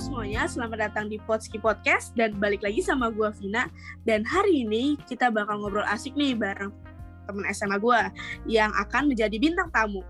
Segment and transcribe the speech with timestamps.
[0.00, 3.68] semuanya, selamat datang di Potski Podcast dan balik lagi sama gue Vina
[4.08, 6.72] dan hari ini kita bakal ngobrol asik nih bareng
[7.28, 8.00] temen SMA gue
[8.48, 10.00] yang akan menjadi bintang tamu.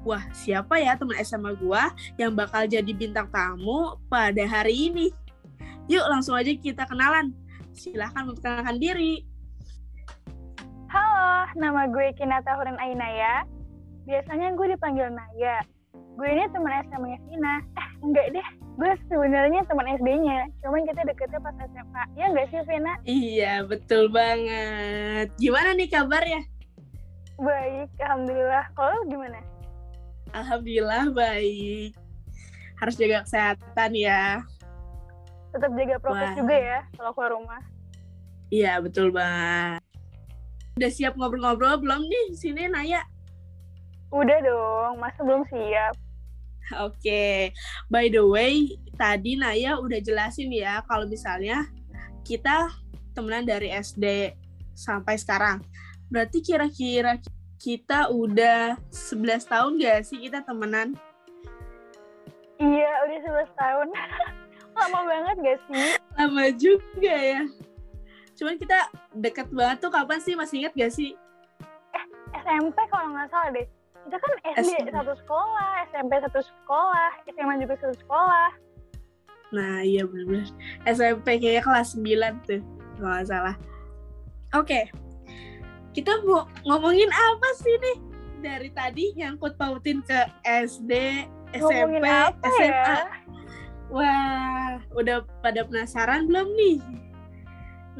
[0.00, 1.82] Wah, siapa ya temen SMA gue
[2.16, 5.12] yang bakal jadi bintang tamu pada hari ini?
[5.92, 7.36] Yuk langsung aja kita kenalan.
[7.76, 9.28] Silahkan memperkenalkan diri.
[10.88, 13.44] Halo, nama gue Kinata Hurin Ainaya.
[14.08, 15.60] Biasanya gue dipanggil Naya.
[16.16, 17.54] Gue ini teman SMA-nya Vina.
[17.76, 18.48] Eh, enggak deh.
[18.78, 20.46] Gue sebenarnya teman SD-nya.
[20.62, 22.02] Cuman kita deketnya pas SMA.
[22.14, 22.94] Ya enggak sih, Vina?
[23.02, 25.34] Iya, betul banget.
[25.38, 26.42] Gimana nih kabarnya?
[27.38, 28.64] Baik, Alhamdulillah.
[28.74, 29.38] Kalau gimana?
[30.34, 31.96] Alhamdulillah baik.
[32.78, 34.42] Harus jaga kesehatan ya.
[35.50, 36.36] Tetap jaga prokes Wah.
[36.36, 37.62] juga ya kalau keluar rumah.
[38.48, 39.82] Iya, betul banget.
[40.78, 43.02] Udah siap ngobrol-ngobrol belum nih sini Naya?
[44.14, 45.92] Udah dong, masa belum siap?
[46.86, 47.52] Oke,
[47.88, 51.64] by the way, tadi Naya udah jelasin ya kalau misalnya
[52.24, 52.68] kita
[53.16, 54.36] temenan dari SD
[54.76, 55.64] sampai sekarang.
[56.12, 57.16] Berarti kira-kira
[57.58, 60.94] kita udah 11 tahun gak sih kita temenan?
[62.60, 63.88] Iya, udah 11 tahun.
[64.78, 65.88] Lama banget gak sih?
[66.14, 67.42] Lama juga ya.
[68.38, 68.78] Cuman kita
[69.18, 70.38] deket banget tuh kapan sih?
[70.38, 71.18] Masih inget gak sih?
[72.44, 73.66] SMP kalau nggak salah deh.
[74.08, 74.88] Kita kan SD SMP.
[74.88, 78.48] satu sekolah, SMP satu sekolah, SMA juga satu sekolah.
[79.52, 80.48] Nah iya bener-bener.
[80.88, 82.64] SMP kayaknya kelas 9 tuh.
[82.96, 83.56] Kalau nggak salah.
[84.56, 84.88] Oke.
[85.92, 87.96] Kita mau ngomongin apa sih nih?
[88.40, 90.92] Dari tadi nyangkut pautin ke SD,
[91.52, 92.64] SMP, SMA.
[92.64, 93.12] ya?
[93.92, 96.80] Wah, udah pada penasaran belum nih?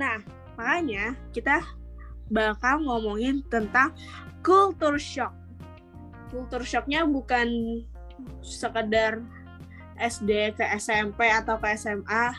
[0.01, 0.25] Nah,
[0.57, 1.61] makanya kita
[2.33, 3.93] bakal ngomongin tentang
[4.45, 5.33] culture shock.
[6.29, 7.81] Culture shocknya bukan
[8.45, 9.25] sekedar
[9.99, 12.37] SD ke SMP atau ke SMA,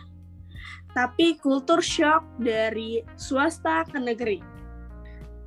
[0.96, 4.40] tapi culture shock dari swasta ke negeri.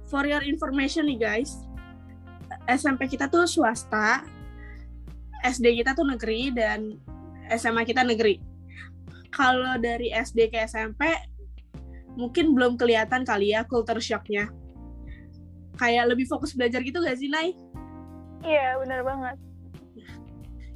[0.07, 1.65] For your information nih guys,
[2.69, 4.23] SMP kita tuh swasta,
[5.43, 7.01] SD kita tuh negeri, dan
[7.49, 8.39] SMA kita negeri.
[9.33, 11.09] Kalau dari SD ke SMP,
[12.15, 14.53] mungkin belum kelihatan kali ya culture shocknya.
[15.81, 17.57] Kayak lebih fokus belajar gitu gak sih, Nay?
[18.43, 19.37] Iya, benar banget.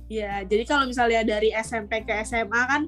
[0.06, 2.82] Ya, jadi kalau misalnya dari SMP ke SMA kan,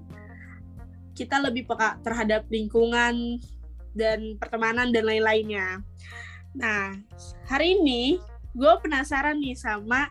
[1.19, 3.43] kita lebih peka terhadap lingkungan
[3.91, 5.83] dan pertemanan dan lain-lainnya.
[6.55, 6.95] Nah,
[7.51, 8.23] hari ini
[8.55, 10.07] gue penasaran nih sama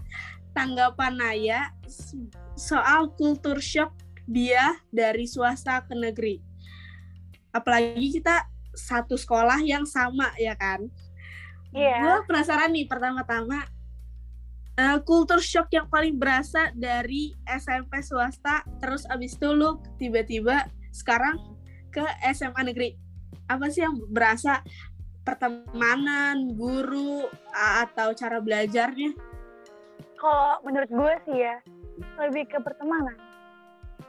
[0.52, 1.72] tanggapan Naya
[2.60, 3.96] soal culture shock
[4.28, 6.44] dia dari swasta ke negeri.
[7.56, 8.44] Apalagi kita
[8.76, 10.92] satu sekolah yang sama ya kan.
[11.72, 12.04] Iya.
[12.04, 13.64] Gue penasaran nih pertama-tama
[14.78, 21.42] eh, culture shock yang paling berasa dari SMP swasta terus abis itu lu tiba-tiba sekarang
[21.90, 22.90] ke SMA negeri.
[23.50, 24.62] Apa sih yang berasa
[25.26, 29.18] pertemanan, guru atau cara belajarnya?
[30.18, 31.56] Kalau menurut gue sih ya,
[32.22, 33.18] lebih ke pertemanan.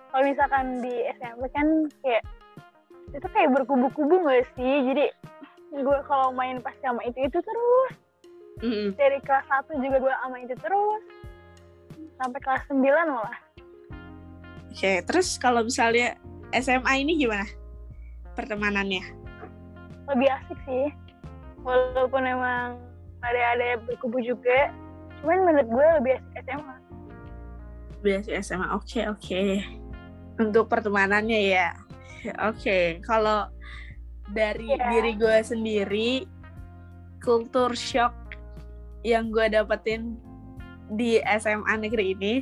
[0.09, 1.69] Kalau misalkan di SMP kan
[2.01, 2.25] kayak
[3.13, 4.75] itu kayak berkubu-kubu gak sih?
[4.93, 5.07] Jadi
[5.81, 7.93] gue kalau main pas sama itu itu terus
[8.59, 8.95] Mm-mm.
[8.99, 11.03] dari kelas 1 juga gue sama itu terus
[12.19, 13.39] sampai kelas 9 malah.
[14.69, 16.19] Oke, terus kalau misalnya
[16.53, 17.47] SMA ini gimana
[18.35, 19.03] pertemanannya?
[20.07, 20.87] Lebih asik sih.
[21.63, 22.79] Walaupun emang
[23.21, 24.71] ada ada berkubu juga,
[25.21, 26.77] cuman menurut gue lebih asik SMA.
[27.99, 28.67] Biasa SMA.
[28.79, 29.43] Oke, oke.
[30.39, 31.75] Untuk pertemanannya ya.
[32.47, 33.51] Oke, kalau
[34.31, 34.87] dari Iya.
[34.91, 36.11] diri gue sendiri,
[37.19, 38.15] kultur shock
[39.07, 40.19] yang gue dapetin
[40.89, 42.35] di SMA negeri ini,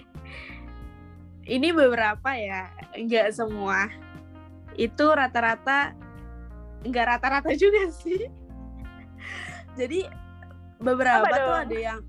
[1.46, 3.90] ini beberapa ya, nggak semua.
[4.76, 5.96] Itu rata-rata,
[6.84, 8.28] nggak rata-rata juga sih.
[9.76, 10.08] Jadi
[10.80, 11.62] beberapa Apa tuh dong?
[11.68, 12.00] ada yang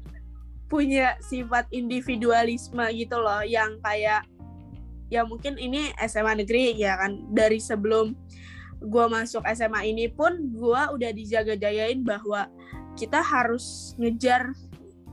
[0.68, 4.28] punya sifat individualisme gitu loh, yang kayak
[5.08, 8.12] ya mungkin ini SMA negeri ya kan dari sebelum
[8.84, 12.52] gua masuk SMA ini pun gua udah dijaga-jagain bahwa
[12.98, 14.58] kita harus ngejar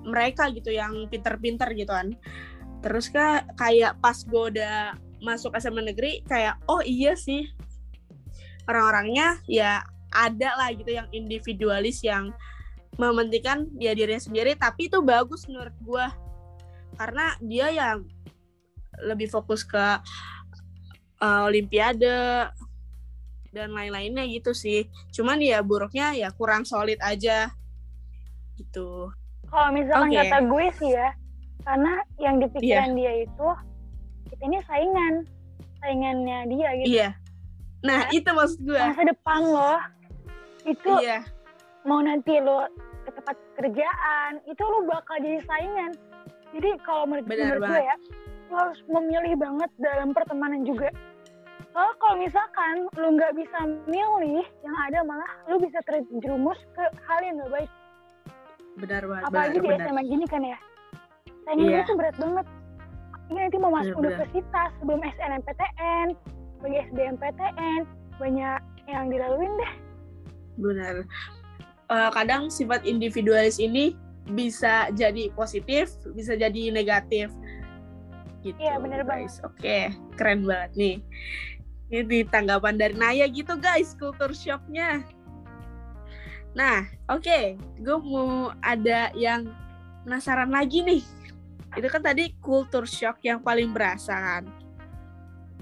[0.04, 2.16] mereka gitu yang pinter-pinter gitu kan.
[2.80, 4.76] Terus ka- kayak pas gua udah
[5.20, 7.48] masuk SMA negeri kayak oh iya sih.
[8.64, 12.32] Orang-orangnya ya ada lah gitu yang individualis yang
[12.96, 14.56] mementingkan ya dirinya sendiri.
[14.56, 16.12] Tapi itu bagus menurut gua.
[16.96, 18.08] Karena dia yang
[19.04, 20.00] lebih fokus ke
[21.20, 22.48] uh, olimpiade
[23.50, 24.86] dan lain-lainnya gitu sih.
[25.10, 27.50] Cuman ya buruknya ya kurang solid aja
[28.56, 29.10] gitu.
[29.48, 30.18] Kalau misalkan Oke.
[30.24, 31.08] kata gue sih ya,
[31.62, 33.48] karena yang di pikiran dia itu
[34.30, 35.14] kita ini saingan,
[35.78, 37.08] saingannya dia gitu Iya.
[37.84, 38.80] Nah, itu maksud gue.
[38.80, 39.72] masa depan lo
[40.64, 41.20] itu Iya,
[41.84, 42.64] mau nanti lo
[43.04, 45.92] ke tempat kerjaan itu lo bakal jadi saingan
[46.56, 47.96] jadi kalau menurut, menurut gue ya
[48.48, 50.88] lo harus memilih banget dalam pertemanan juga
[51.76, 57.20] soalnya kalau misalkan lo nggak bisa milih yang ada malah lo bisa terjerumus ke hal
[57.20, 57.70] yang nggak baik
[58.76, 59.24] benar banget.
[59.24, 59.88] apalagi di benar, benar.
[59.88, 60.58] SMA gini kan ya
[61.44, 61.80] saingan Iya.
[61.80, 62.46] itu berat banget
[63.24, 64.20] ini nanti mau masuk Benar-benar.
[64.20, 66.06] universitas sebelum SNMPTN
[66.58, 67.80] bagi SBMPTN
[68.14, 69.72] banyak yang dilaluin deh
[70.54, 70.94] Benar.
[71.84, 77.28] Eh, kadang sifat individualis ini bisa jadi positif, bisa jadi negatif.
[78.40, 78.54] Gitu.
[78.56, 79.42] Iya, benar guys.
[79.42, 80.96] Oke, keren banget nih.
[81.90, 85.02] Ini tanggapan dari Naya gitu guys, kultur shocknya.
[86.54, 89.50] Nah, oke, gue mau ada yang
[90.06, 91.02] penasaran lagi nih.
[91.74, 94.46] Itu kan tadi kultur shock yang paling berasa kan.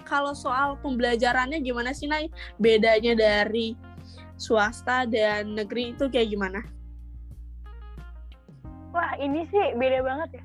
[0.05, 2.29] Kalau soal pembelajarannya gimana sih Nay?
[2.61, 3.73] Bedanya dari
[4.37, 6.61] swasta dan negeri itu kayak gimana?
[8.93, 10.45] Wah ini sih beda banget ya.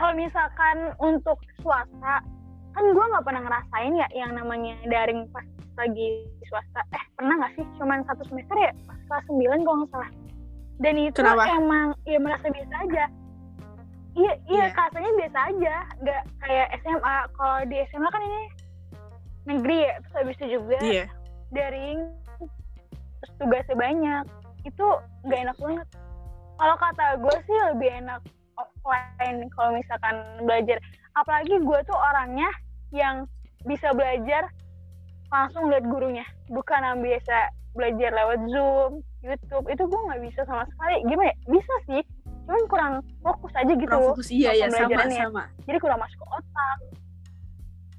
[0.00, 2.24] Kalau misalkan untuk swasta,
[2.72, 5.44] kan gue nggak pernah ngerasain ya yang namanya daring pas
[5.76, 6.08] lagi
[6.46, 6.80] swasta.
[6.90, 7.64] Eh pernah nggak sih?
[7.76, 10.10] Cuman satu semester ya, pas kelas 9 kalau nggak salah.
[10.80, 11.44] Dan itu Kenapa?
[11.50, 13.04] emang ya merasa biasa aja.
[14.10, 14.74] Iya, iya Iya.
[14.74, 17.16] rasanya biasa aja, nggak kayak SMA.
[17.30, 18.40] Kalau di SMA kan ini
[19.46, 21.04] negeri ya, terus habis itu juga Iya.
[21.50, 22.00] daring
[23.20, 24.24] terus tugasnya banyak
[24.62, 24.86] itu
[25.24, 25.86] nggak enak banget
[26.56, 28.20] kalau kata gue sih lebih enak
[28.56, 30.76] offline kalau misalkan belajar
[31.12, 32.48] apalagi gue tuh orangnya
[32.92, 33.24] yang
[33.64, 34.48] bisa belajar
[35.30, 37.36] langsung lihat gurunya bukan yang biasa
[37.74, 38.92] belajar lewat zoom
[39.22, 42.02] YouTube itu gue nggak bisa sama sekali gimana ya bisa sih
[42.50, 42.92] cuman kurang
[43.22, 45.44] fokus aja gitu Kurang fokus iya ya sama sama.
[45.70, 46.78] jadi kurang masuk ke otak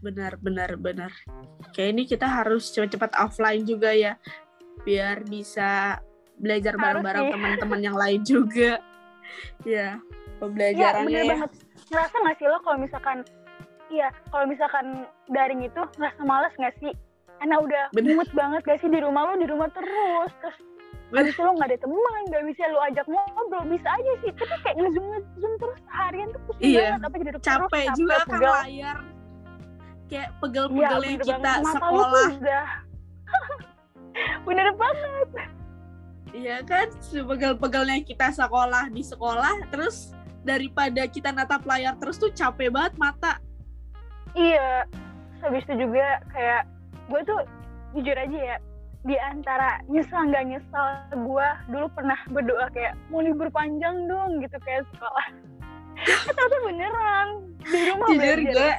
[0.02, 1.14] Benar benar benar.
[1.78, 4.18] Kayak ini kita harus cepat-cepat offline juga ya
[4.82, 6.02] biar bisa
[6.42, 8.82] belajar bareng-bareng teman-teman yang lain juga.
[9.64, 9.96] Ya,
[10.44, 11.32] pembelajarannya bener ya.
[11.32, 11.52] banget.
[11.88, 13.18] Ngerasa nggak sih lo kalau misalkan
[13.88, 16.92] iya kalau misalkan daring itu ngerasa males nggak sih?
[17.42, 18.14] Karena udah Bener.
[18.14, 20.58] mumet banget gak sih di rumah lo di rumah terus terus
[21.12, 24.76] habis lo nggak ada teman nggak bisa lo ajak ngobrol bisa aja sih tapi kayak
[24.80, 26.82] ngezoom ngezoom terus harian tuh pusing Iya.
[26.88, 28.54] banget apa jadi capek terus, juga kan pegal.
[28.64, 28.98] layar.
[30.08, 31.74] Kayak pegel-pegel yang bener kita banget.
[31.76, 32.28] Sekolah.
[32.32, 32.68] udah
[34.48, 35.30] bener banget
[36.32, 40.16] Iya kan, sepegel-pegelnya kita sekolah di sekolah, terus
[40.48, 43.36] daripada kita natap layar terus tuh capek banget mata.
[44.32, 44.88] Iya,
[45.44, 46.64] habis itu juga kayak
[47.12, 47.40] gue tuh
[47.92, 48.58] jujur aja ya
[49.02, 54.56] di antara nyesal nggak nyesal gue dulu pernah berdoa kayak mau libur panjang dong gitu
[54.64, 55.28] kayak sekolah.
[56.38, 57.28] Tapi beneran
[57.62, 58.72] di rumah Jujur gue,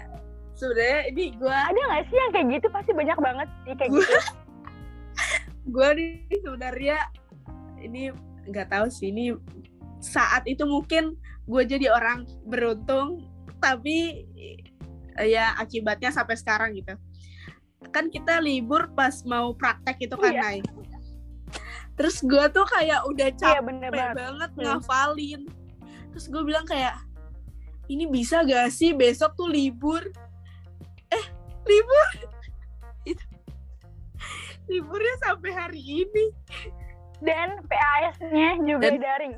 [0.57, 2.67] sebenarnya ini gue Ada nggak sih yang kayak gitu?
[2.73, 4.19] Pasti banyak banget sih kayak Gua- gitu.
[5.63, 6.99] gue nih sebenarnya
[7.79, 8.03] ini
[8.51, 9.31] nggak tahu sih ini
[10.03, 11.15] saat itu mungkin
[11.47, 13.31] gue jadi orang beruntung
[13.63, 14.27] tapi
[15.23, 16.99] ya akibatnya sampai sekarang gitu
[17.91, 20.41] kan kita libur pas mau praktek itu kan Iya.
[20.41, 20.59] Nay
[21.93, 24.51] terus gue tuh kayak udah Iya capek bener banget, banget.
[24.51, 24.63] Hmm.
[24.65, 25.43] ngafalin
[26.09, 26.97] terus gue bilang kayak
[27.87, 30.01] ini bisa gak sih besok tuh libur
[31.09, 31.25] eh
[31.63, 32.09] libur
[33.11, 33.25] itu
[34.65, 36.25] liburnya sampai hari ini
[37.19, 39.35] Dan PAS-nya juga Dan- daring.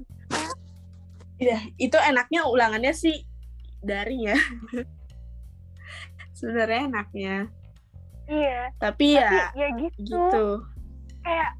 [1.37, 3.29] Iya, itu enaknya ulangannya sih
[3.79, 4.39] daring ya.
[6.39, 7.37] Sebenarnya enaknya.
[8.27, 8.61] Iya.
[8.77, 10.01] Tapi Tapi ya ya gitu.
[10.01, 10.47] gitu.
[11.21, 11.51] Kayak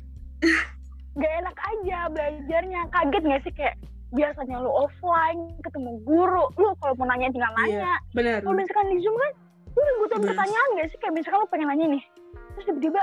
[1.21, 2.81] gak enak aja belajarnya.
[2.89, 3.77] Kaget gak sih kayak
[4.11, 7.59] biasanya lu offline ketemu guru lu kalau mau nanya tinggal Iya.
[7.59, 8.39] nanya Bener.
[8.41, 9.33] kalau misalkan di zoom kan
[9.75, 10.23] lu Bener.
[10.23, 12.05] pertanyaan gak sih kayak misalkan lu pengen nanya nih
[12.55, 13.03] terus tiba-tiba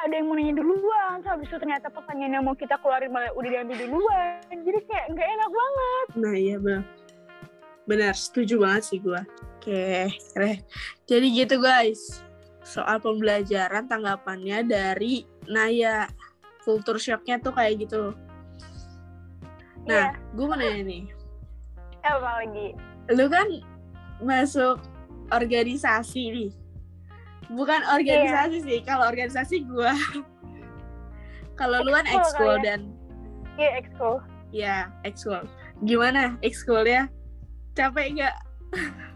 [0.00, 3.28] ada yang mau nanya duluan terus habis itu ternyata pertanyaan yang mau kita keluarin malah
[3.36, 6.82] udah diambil duluan jadi kayak nggak enak banget Nah, iya benar.
[7.84, 9.20] Benar, setuju banget sih gua.
[9.58, 10.62] Oke, keren.
[11.04, 12.22] Jadi gitu guys.
[12.62, 16.08] Soal pembelajaran tanggapannya dari Naya.
[16.60, 18.12] Kultur shocknya tuh kayak gitu.
[19.88, 20.20] Nah, iya.
[20.36, 21.04] gue mau nanya nih.
[22.04, 22.68] apa lagi?
[23.16, 23.48] Lu kan
[24.20, 24.76] masuk
[25.32, 26.50] organisasi nih.
[27.48, 29.96] Bukan organisasi sih kalau organisasi gua.
[31.60, 32.64] Kalau lu kan Ekskul ya.
[32.64, 32.80] dan
[33.60, 34.16] iya ekskul
[34.50, 35.44] ya ekskul
[35.84, 37.04] gimana ekskul ya
[37.76, 38.36] capek nggak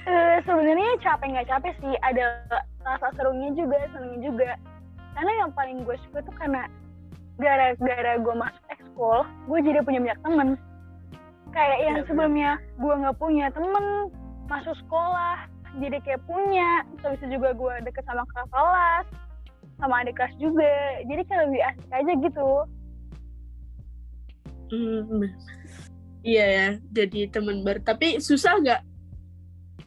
[0.00, 2.40] Eh, sebenarnya capek nggak capek sih ada
[2.80, 4.50] rasa serunya juga senengnya juga
[5.12, 6.64] karena yang paling gue suka tuh karena
[7.36, 10.48] gara-gara gue masuk ekskul gue jadi punya banyak temen
[11.50, 12.08] kayak yang Iya, benar.
[12.08, 13.84] sebelumnya gue nggak punya temen
[14.48, 15.36] masuk sekolah
[15.76, 16.70] jadi kayak punya
[17.04, 19.06] terus juga gue deket sama kakak kelas
[19.76, 20.72] sama adik kelas juga
[21.04, 22.50] jadi kayak lebih asik aja gitu
[24.70, 25.26] Hmm,
[26.22, 27.82] iya ya, jadi teman baru.
[27.82, 28.86] Tapi susah nggak?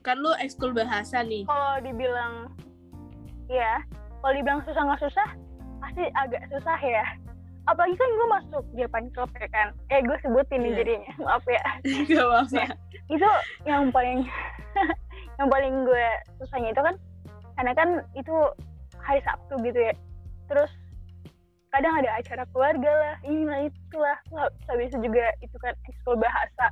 [0.03, 1.47] Kan lu ekskul bahasa nih.
[1.47, 2.51] kalau dibilang
[3.47, 3.79] ya
[4.19, 5.29] kalau dibilang susah nggak susah
[5.79, 7.03] pasti agak susah ya.
[7.63, 9.67] Apalagi kan gue masuk Japan Club ya kan?
[9.87, 10.77] Eh gue sebutin nih Iya.
[10.83, 11.63] jadinya maaf ya.
[12.11, 12.63] Gak apa-apa.
[13.07, 13.29] itu
[13.63, 14.19] yang paling
[15.39, 16.05] yang paling gue
[16.37, 16.95] susahnya itu kan
[17.55, 18.35] karena kan itu
[18.99, 19.93] hari Sabtu gitu ya.
[20.47, 20.71] Terus
[21.69, 24.17] kadang ada acara keluarga lah inilah itulah.
[24.27, 26.65] Terus habis itu juga itu kan ekskul bahasa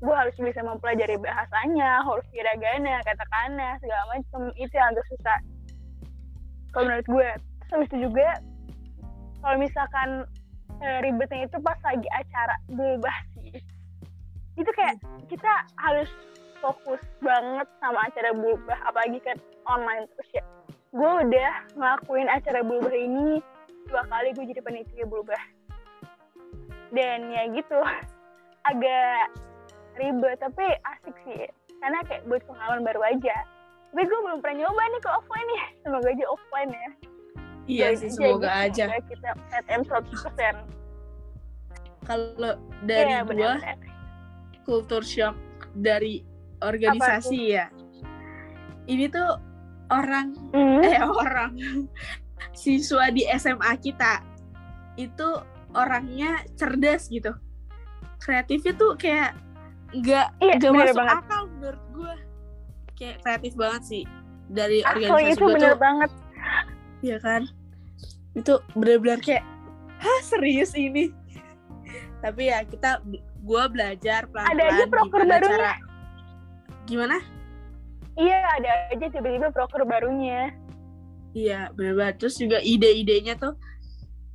[0.00, 5.38] gue harus bisa mempelajari bahasanya huruf hiragana katakana segala macam itu yang agak susah.
[6.72, 7.28] Kalau menurut gue
[7.68, 8.28] terus itu juga
[9.44, 10.24] kalau misalkan
[10.80, 13.60] eh, ribetnya itu pas lagi acara bebas sih.
[14.56, 14.96] Itu kayak
[15.28, 16.08] kita harus
[16.64, 19.36] fokus banget sama acara bulbah apalagi kan
[19.68, 20.44] online terus ya.
[20.96, 23.44] Gue udah ngelakuin acara bulbah ini
[23.92, 25.42] dua kali gue jadi panitia bulbah
[26.90, 27.78] dan ya gitu
[28.66, 29.30] agak
[30.00, 31.44] ribet tapi asik sih
[31.78, 33.36] karena kayak buat pengalaman baru aja
[33.90, 36.90] tapi gue belum pernah nyoba nih ke offline nih semoga aja offline ya
[37.68, 38.84] Iya sih, semoga aja.
[38.88, 40.58] semoga kita PTM 100%
[42.02, 42.52] Kalau
[42.82, 43.78] dari Iya, gua, benar-benar.
[44.60, 45.36] kultur shock
[45.70, 46.24] dari
[46.58, 47.70] organisasi ya.
[48.84, 49.38] Ini tuh
[49.86, 50.82] orang, Hmm.
[50.82, 51.52] eh orang,
[52.58, 54.18] siswa di SMA kita
[54.96, 55.28] itu
[55.70, 57.30] orangnya cerdas gitu.
[58.18, 59.36] Kreatifnya tuh kayak
[59.92, 61.16] nggak Iya, nggak masuk banget.
[61.18, 62.14] akal menurut gue.
[62.94, 64.02] Kayak kreatif banget sih
[64.46, 65.78] dari Asli organisasi itu bener tuh.
[65.78, 66.10] banget
[67.00, 67.42] Iya kan?
[68.32, 69.44] Itu benar-benar kayak,
[69.96, 71.08] hah serius ini?
[72.20, 73.00] Tapi ya kita,
[73.40, 74.52] gue belajar pelan-pelan.
[74.52, 75.48] Ada aja proker barunya.
[75.48, 75.80] cara-
[76.84, 77.16] Gimana?
[78.12, 80.52] iya ada aja tiba-tiba proker barunya
[81.30, 82.18] Iya, benar-benar.
[82.18, 83.54] Terus juga ide-idenya tuh,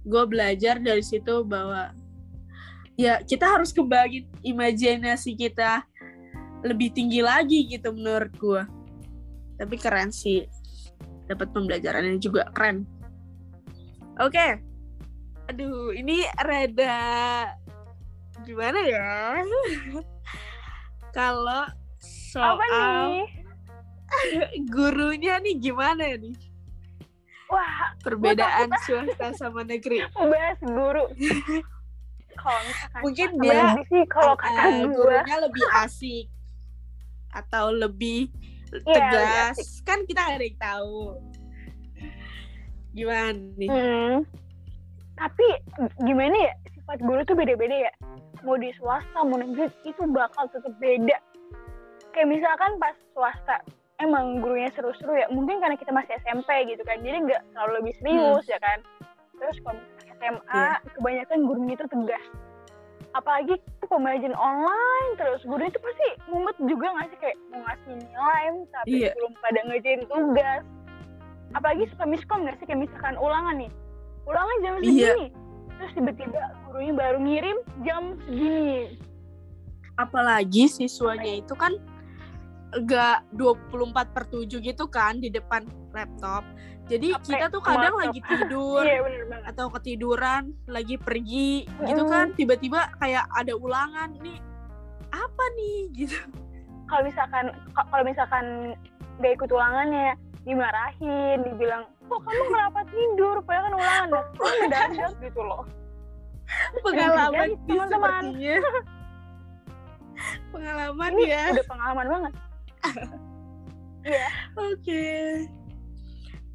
[0.02, 1.92] gue belajar dari situ bahwa
[2.96, 5.84] ya kita harus kembangin imajinasi kita
[6.66, 8.64] lebih tinggi lagi gitu menurut gue.
[9.56, 10.48] Tapi keren sih.
[11.30, 12.88] Dapat pembelajarannya juga keren.
[14.20, 14.60] Oke.
[15.52, 16.98] Aduh, ini rada
[18.44, 19.40] gimana ya?
[21.18, 21.70] Kalau
[22.02, 23.24] soal apa nih
[24.74, 26.36] gurunya nih gimana nih?
[27.46, 30.02] wah Perbedaan swasta sama negeri.
[30.18, 31.06] bahas guru
[32.36, 36.26] kalau misalkan Mungkin dia, sih kalau Eh, kata gue gurunya lebih asik
[37.32, 38.32] atau lebih
[38.76, 41.00] Iya, tegas lebih kan kita nggak ada yang tahu
[42.92, 44.16] gimana nih Hmm.
[45.16, 45.48] Tapi
[46.04, 47.92] gimana ya sifat guru tuh beda-beda ya.
[48.44, 51.16] Mau di swasta mau negeri itu bakal tetap beda.
[52.12, 53.64] Kayak misalkan pas swasta
[54.04, 55.28] emang gurunya seru-seru ya.
[55.32, 57.00] Mungkin karena kita masih SMP gitu kan.
[57.00, 58.84] Jadi nggak terlalu lebih serius ya kan.
[59.40, 59.80] Terus kalau
[60.26, 60.66] SMA
[60.98, 62.26] kebanyakan gurunya itu tegas.
[63.16, 63.56] Apalagi
[63.86, 67.18] pembelajaran online terus gurunya itu pasti mumet juga nggak sih?
[67.22, 69.12] Kayak mau ngasih nilai tapi Iya.
[69.16, 70.64] belum pada ngerjain tugas.
[71.56, 72.66] Apalagi suka miskom nggak sih?
[72.68, 73.72] Kayak misalkan ulangan nih.
[74.26, 75.26] Ulangan jam segini.
[75.76, 79.00] Terus tiba-tiba gurunya baru ngirim jam segini.
[79.96, 81.72] Apalagi siswanya itu kan
[82.76, 83.72] enggak 24
[84.12, 86.44] per 7 gitu kan di depan laptop.
[86.86, 88.04] Jadi Capek kita tuh kadang laptop.
[88.06, 89.46] lagi tidur iya bener banget.
[89.50, 91.52] atau ketiduran lagi pergi
[91.82, 92.12] gitu Mm.
[92.12, 94.38] kan tiba-tiba kayak ada ulangan nih
[95.10, 95.78] apa nih?
[95.98, 96.18] Gitu.
[96.86, 98.46] Kalau misalkan ka- kalau misalkan
[99.18, 100.14] gak ikut ulangannya
[100.44, 103.36] dimarahin dibilang kok kamu kenapa tidur?
[103.42, 105.64] Padahal kan ulangan mendadak gitu loh.
[106.78, 108.24] Pengalaman nih teman-teman.
[110.48, 111.44] pengalaman ini ya.
[111.52, 112.34] udah pengalaman banget
[114.08, 114.30] iya.
[114.56, 115.06] Oke.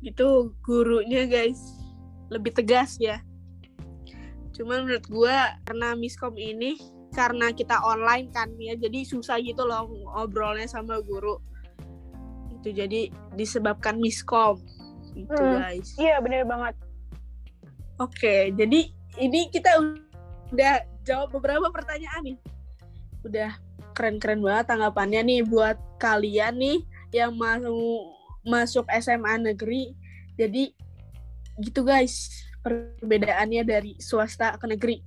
[0.00, 0.28] Gitu
[0.64, 1.60] gurunya guys.
[2.30, 3.20] Lebih tegas ya.
[4.54, 6.76] Cuman menurut gua karena miskom ini
[7.10, 8.76] karena kita online kan ya.
[8.78, 11.38] Jadi susah gitu loh ngobrolnya sama guru.
[12.60, 14.60] Itu jadi disebabkan miskom.
[15.16, 15.58] Itu Hmm.
[15.64, 15.96] guys.
[15.99, 16.75] Iya bener banget.
[18.00, 18.88] Oke, jadi
[19.20, 19.76] ini kita
[20.56, 22.38] udah jawab beberapa pertanyaan nih.
[23.28, 23.52] Udah
[23.92, 26.78] keren-keren banget tanggapannya nih buat kalian nih
[27.11, 28.14] yang mau
[28.47, 29.92] masuk SMA negeri.
[30.38, 30.73] Jadi
[31.61, 35.04] gitu guys, perbedaannya dari swasta ke negeri.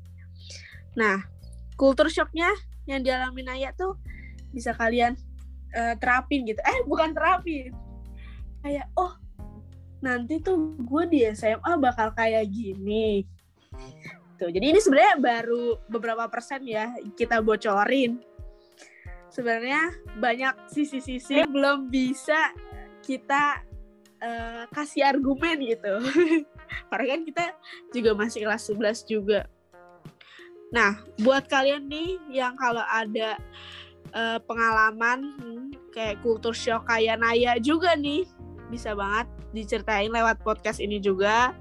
[0.94, 1.26] Nah,
[1.74, 2.50] kultur shocknya
[2.86, 3.98] yang dialami Naya tuh
[4.54, 5.18] bisa kalian
[5.74, 6.62] eh, terapin gitu.
[6.62, 7.74] Eh, bukan terapin.
[8.62, 9.18] Kayak, oh
[10.04, 13.26] nanti tuh gue di SMA bakal kayak gini.
[14.38, 18.33] Tuh, jadi ini sebenarnya baru beberapa persen ya kita bocorin.
[19.34, 19.90] Sebenarnya
[20.22, 22.54] banyak sisi-sisi belum bisa
[23.02, 23.66] kita
[24.22, 25.98] uh, kasih argumen gitu.
[26.90, 27.46] Karena kan kita
[27.90, 29.50] juga masih kelas 11 juga.
[30.70, 33.38] Nah, buat kalian nih yang kalau ada
[34.14, 38.26] uh, pengalaman hmm, kayak kultur shock kayak Naya juga nih,
[38.70, 41.54] bisa banget diceritain lewat podcast ini juga.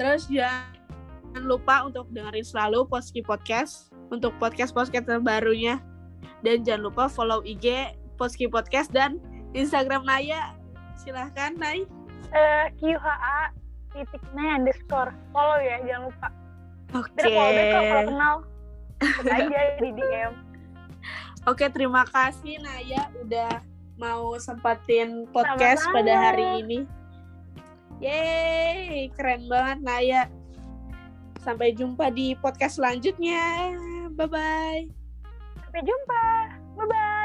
[0.00, 5.80] Terus jangan lupa untuk dengerin selalu Poski Podcast untuk podcast-podcast terbarunya.
[6.44, 9.16] Dan jangan lupa follow IG Poski Podcast dan
[9.56, 10.52] Instagram Naya.
[11.00, 11.88] Silahkan, Nay.
[12.30, 13.56] Uh, QHA
[13.96, 15.10] titik Naya underscore.
[15.32, 16.28] Follow ya, jangan lupa.
[16.94, 17.10] Oke.
[17.16, 17.72] Okay.
[17.72, 18.36] kalau kenal,
[19.26, 20.32] aja di DM.
[21.44, 23.60] Oke, terima kasih Naya udah
[24.00, 25.96] mau sempatin podcast Sama-sama.
[26.00, 26.78] pada hari ini.
[28.02, 30.22] Yeay, keren banget Naya.
[31.44, 33.76] Sampai jumpa di podcast selanjutnya.
[34.16, 35.03] Bye-bye.
[35.74, 36.22] Sampai jumpa.
[36.78, 37.23] Bye-bye.